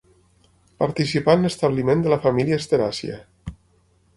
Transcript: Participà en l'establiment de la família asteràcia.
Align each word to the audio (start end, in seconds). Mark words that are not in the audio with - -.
Participà 0.83 1.35
en 1.39 1.45
l'establiment 1.47 2.01
de 2.07 2.13
la 2.15 2.19
família 2.25 2.59
asteràcia. 2.63 3.19